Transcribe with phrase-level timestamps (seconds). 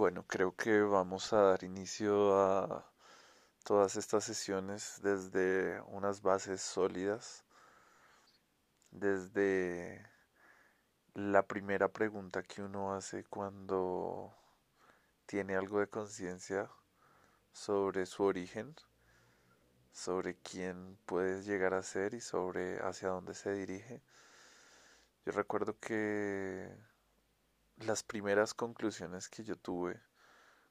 [0.00, 2.90] Bueno, creo que vamos a dar inicio a
[3.64, 7.44] todas estas sesiones desde unas bases sólidas,
[8.90, 10.02] desde
[11.12, 14.34] la primera pregunta que uno hace cuando
[15.26, 16.70] tiene algo de conciencia
[17.52, 18.74] sobre su origen,
[19.92, 24.00] sobre quién puede llegar a ser y sobre hacia dónde se dirige.
[25.26, 26.89] Yo recuerdo que
[27.80, 30.00] las primeras conclusiones que yo tuve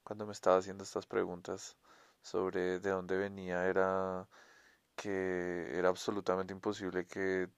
[0.04, 1.78] cuando me estaba haciendo estas preguntas
[2.22, 4.28] sobre de dónde venía era
[4.96, 7.50] que era absolutamente imposible que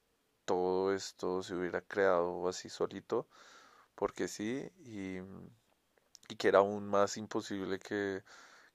[0.45, 3.27] todo esto se hubiera creado así solito,
[3.95, 5.19] porque sí, y,
[6.29, 8.23] y que era aún más imposible que,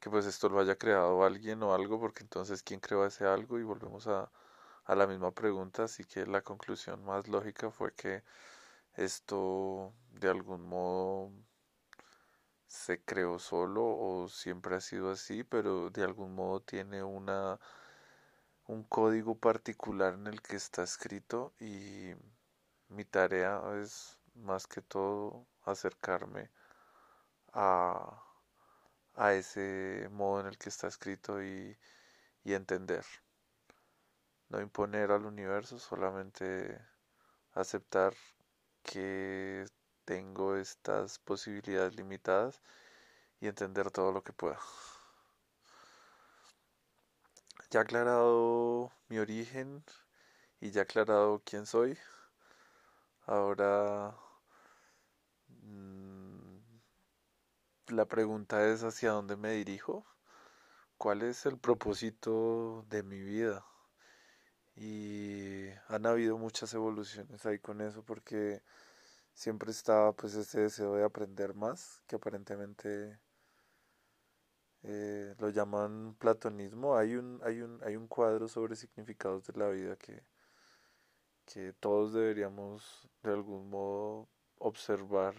[0.00, 3.58] que, pues esto lo haya creado alguien o algo, porque entonces quién creó ese algo
[3.58, 4.30] y volvemos a,
[4.84, 8.22] a la misma pregunta, así que la conclusión más lógica fue que
[8.96, 11.30] esto de algún modo
[12.66, 17.58] se creó solo o siempre ha sido así, pero de algún modo tiene una
[18.66, 22.14] un código particular en el que está escrito y
[22.88, 26.50] mi tarea es más que todo acercarme
[27.52, 28.22] a,
[29.14, 31.78] a ese modo en el que está escrito y,
[32.44, 33.04] y entender.
[34.48, 36.80] No imponer al universo, solamente
[37.54, 38.14] aceptar
[38.86, 39.66] que
[40.04, 42.62] tengo estas posibilidades limitadas
[43.40, 44.58] y entender todo lo que pueda.
[47.70, 49.84] Ya aclarado mi origen
[50.60, 51.98] y ya aclarado quién soy,
[53.26, 54.16] ahora
[55.48, 56.58] mmm,
[57.88, 60.06] la pregunta es hacia dónde me dirijo,
[60.96, 63.64] cuál es el propósito de mi vida.
[64.76, 68.62] Y han habido muchas evoluciones ahí con eso porque
[69.34, 73.18] siempre estaba pues ese deseo de aprender más, que aparentemente
[74.82, 76.96] eh, lo llaman platonismo.
[76.96, 80.22] Hay un, hay, un, hay un cuadro sobre significados de la vida que,
[81.46, 85.34] que todos deberíamos de algún modo observar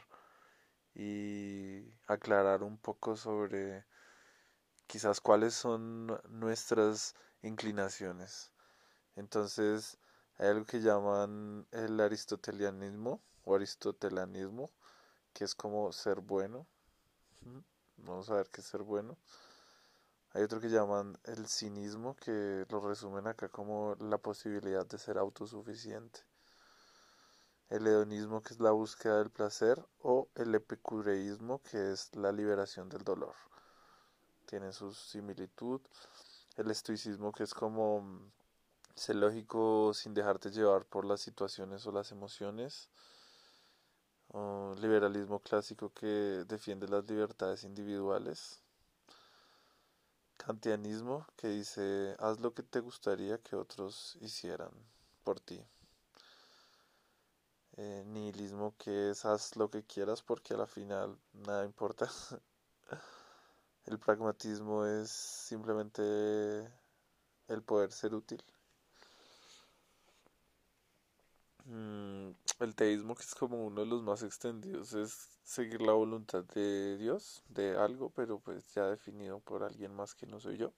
[0.96, 3.86] y aclarar un poco sobre
[4.88, 8.52] quizás cuáles son nuestras inclinaciones.
[9.18, 9.98] Entonces,
[10.38, 14.70] hay algo que llaman el aristotelianismo o aristotelanismo,
[15.34, 16.68] que es como ser bueno.
[17.98, 19.18] Vamos a ver qué es ser bueno.
[20.34, 25.18] Hay otro que llaman el cinismo, que lo resumen acá como la posibilidad de ser
[25.18, 26.20] autosuficiente.
[27.70, 32.88] El hedonismo, que es la búsqueda del placer, o el epicureísmo, que es la liberación
[32.88, 33.34] del dolor.
[34.46, 35.82] Tienen su similitud.
[36.56, 38.32] El estoicismo, que es como
[38.98, 42.90] ser lógico sin dejarte llevar por las situaciones o las emociones.
[44.80, 48.62] Liberalismo clásico que defiende las libertades individuales,
[50.38, 54.72] kantianismo que dice haz lo que te gustaría que otros hicieran
[55.24, 55.64] por ti,
[57.78, 62.08] eh, nihilismo que es haz lo que quieras porque a la final nada importa,
[63.86, 66.04] el pragmatismo es simplemente
[67.48, 68.44] el poder ser útil.
[72.60, 76.98] El teísmo, que es como uno de los más extendidos, es seguir la voluntad de
[76.98, 80.74] Dios, de algo, pero pues ya definido por alguien más que no soy yo.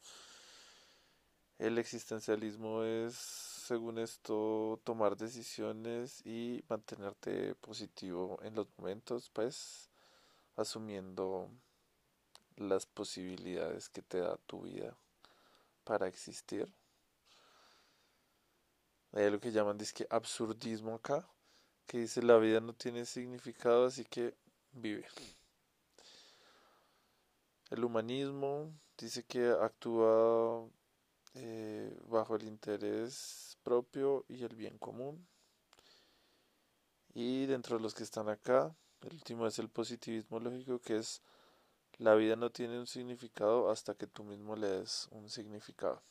[1.57, 9.89] El existencialismo es, según esto, tomar decisiones y mantenerte positivo en los momentos, pues
[10.55, 11.49] asumiendo
[12.55, 14.95] las posibilidades que te da tu vida
[15.83, 16.73] para existir.
[19.11, 21.27] Hay lo que llaman disque absurdismo acá,
[21.89, 24.35] que dice la vida no tiene significado, así que
[24.73, 25.07] vive.
[27.71, 30.67] El humanismo dice que actúa
[31.33, 35.27] eh, bajo el interés propio y el bien común.
[37.15, 38.71] Y dentro de los que están acá,
[39.01, 41.23] el último es el positivismo lógico, que es
[41.97, 46.03] la vida no tiene un significado hasta que tú mismo le des un significado.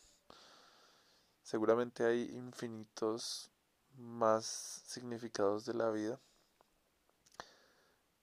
[1.44, 3.52] Seguramente hay infinitos
[3.98, 6.18] más significados de la vida.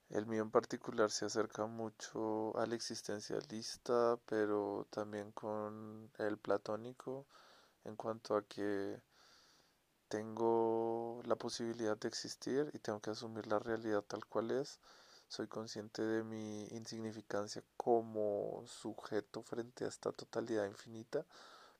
[0.10, 7.26] El mío en particular se acerca mucho al existencialista, pero también con el platónico,
[7.84, 9.02] en cuanto a que
[10.08, 14.80] tengo la posibilidad de existir y tengo que asumir la realidad tal cual es.
[15.28, 21.26] Soy consciente de mi insignificancia como sujeto frente a esta totalidad infinita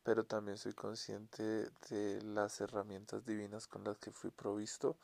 [0.06, 4.98] pero también soy consciente de las herramientas divinas con las que fui provisto,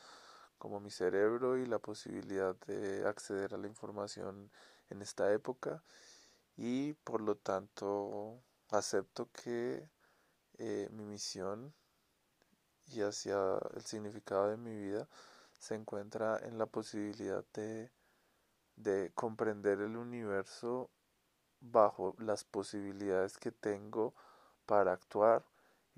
[0.59, 4.51] como mi cerebro y la posibilidad de acceder a la información
[4.92, 5.81] en esta época.
[6.56, 9.89] Y por lo tanto acepto que
[10.59, 11.74] eh, mi misión
[12.86, 15.07] y hacia el significado de mi vida
[15.57, 17.92] se encuentra en la posibilidad de,
[18.75, 20.92] de comprender el universo
[21.59, 24.13] bajo las posibilidades que tengo
[24.71, 25.44] para actuar,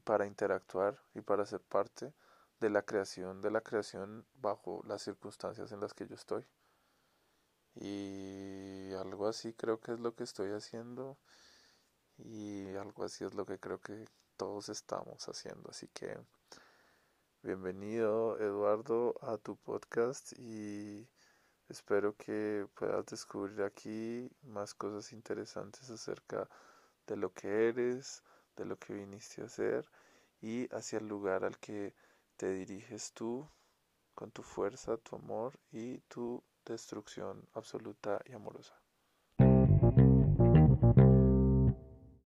[0.04, 2.12] para interactuar y para ser parte
[2.60, 6.44] de la creación de la creación bajo las circunstancias en las que yo estoy.
[7.76, 11.20] Y algo así creo que es lo que estoy haciendo
[12.18, 14.06] y algo así es lo que creo que
[14.38, 15.70] todos estamos haciendo.
[15.70, 16.18] Así que
[17.44, 21.08] bienvenido Eduardo a tu podcast y
[21.70, 26.50] espero que puedas descubrir aquí más cosas interesantes acerca
[27.06, 28.24] de lo que eres,
[28.56, 29.90] de lo que viniste a hacer
[30.42, 31.94] y hacia el lugar al que
[32.38, 33.48] te diriges tú
[34.16, 38.83] con tu fuerza, tu amor y tu destrucción absoluta y amorosa.